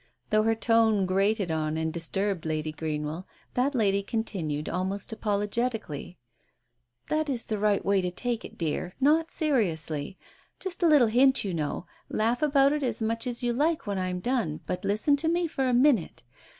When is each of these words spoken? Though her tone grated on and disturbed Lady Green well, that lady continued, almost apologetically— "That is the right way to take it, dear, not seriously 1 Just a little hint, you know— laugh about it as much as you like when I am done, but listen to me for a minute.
Though 0.31 0.41
her 0.41 0.55
tone 0.55 1.05
grated 1.05 1.51
on 1.51 1.77
and 1.77 1.93
disturbed 1.93 2.43
Lady 2.43 2.71
Green 2.71 3.05
well, 3.05 3.27
that 3.53 3.75
lady 3.75 4.01
continued, 4.01 4.67
almost 4.67 5.13
apologetically— 5.13 6.17
"That 7.09 7.29
is 7.29 7.43
the 7.43 7.59
right 7.59 7.85
way 7.85 8.01
to 8.01 8.09
take 8.09 8.43
it, 8.43 8.57
dear, 8.57 8.95
not 8.99 9.29
seriously 9.29 10.17
1 10.53 10.53
Just 10.59 10.81
a 10.81 10.87
little 10.87 11.05
hint, 11.05 11.43
you 11.45 11.53
know— 11.53 11.85
laugh 12.09 12.41
about 12.41 12.73
it 12.73 12.81
as 12.81 12.99
much 12.99 13.27
as 13.27 13.43
you 13.43 13.53
like 13.53 13.85
when 13.85 13.99
I 13.99 14.09
am 14.09 14.21
done, 14.21 14.61
but 14.65 14.83
listen 14.83 15.17
to 15.17 15.27
me 15.27 15.45
for 15.45 15.67
a 15.69 15.71
minute. 15.75 16.23